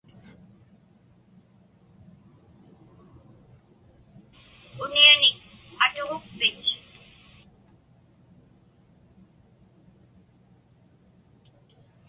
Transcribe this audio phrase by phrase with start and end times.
[4.83, 5.37] Unianik
[5.83, 6.69] atuġukpich?